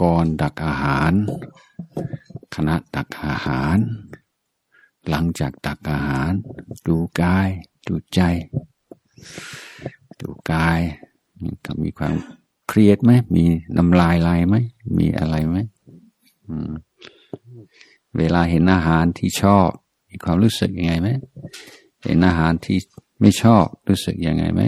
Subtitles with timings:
[0.00, 1.12] กรตักอาหาร
[2.54, 3.78] ขณะตักอาหาร
[5.08, 6.32] หลังจากตักอาหาร
[6.86, 7.48] ดูกาย
[7.86, 8.20] ดูใจ
[10.20, 10.80] ดูกาย
[11.64, 12.14] ก็มีความ
[12.68, 13.44] เครียดไหมมี
[13.76, 14.56] น้ำลายไหลไหม
[14.98, 15.56] มีอะไรไหม
[18.16, 19.68] เวลาเห็นอาหารที่ชอบ
[20.08, 21.08] มีความรู้สึกยังไงไหม
[22.04, 22.78] เห็นอาหารที่
[23.20, 24.62] ไม่ชอบรู้สึกยังไงไหม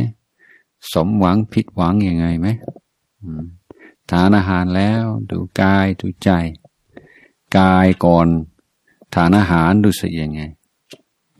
[0.92, 2.48] สมหวังผิดหวังยังไงไหม
[4.10, 6.30] ทานอาหารแล้วดูกายดูใจ
[7.58, 8.28] กายก่อน
[9.14, 10.40] ทานอาหารรู้สึกยังไง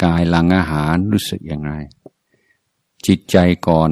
[0.05, 1.71] กายหลังอาหารรู้สึกยังไง
[3.07, 3.37] จิตใจ
[3.69, 3.91] ก่อน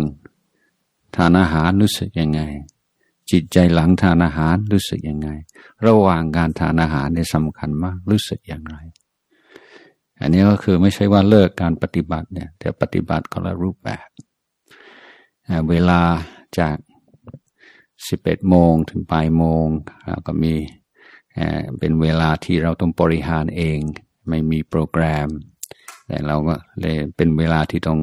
[1.17, 2.41] ทานอาหารรู้สึกยังไง
[3.30, 5.29] จิตใจหลังทานอาหารรู้สึกยังไง
[5.87, 8.77] ระหว่างการทานอาหารเนี่ยสำคัญมากรู้สึกอย่างไร
[10.20, 14.09] อันนี้ก็คือไม่ใช่ว่าเลิกการปฏิบัติเนี่ยแต่ปฏิบัติคนละรูปแบบ
[15.70, 16.01] เวลา
[16.58, 16.77] จาก
[18.09, 19.67] สิบเอ็ดโมงถึงปลายโมง
[20.27, 20.55] ก็มี
[21.78, 23.78] เป็นเวลาที่เราต้องบริหารเอง
[24.28, 25.28] ไม่มีโปรแกรม
[26.06, 28.01] แต่เราก็เลยเป็นเวลาที่ต้อง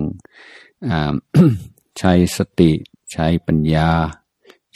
[2.00, 2.72] ใช้สติ
[3.14, 3.90] ใช้ปัญญา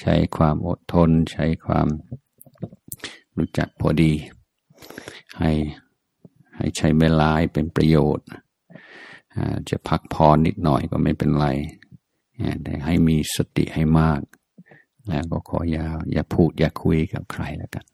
[0.01, 1.87] ใช้ความอดทน ใช้ความ
[3.37, 4.13] รู้จักพอดี
[5.39, 5.51] ให้
[6.57, 8.27] ให้ใช้เวลาเป็นประโยชน์
[9.69, 11.47] จะพักพรนิดหน่อยก็ไม่เป็นไร
[12.63, 14.19] แต่ให้มีสติให้มาก
[15.17, 17.85] แล้วก็ขออย่าอย่าพูดอย่าคุยกับใครแล้วกัน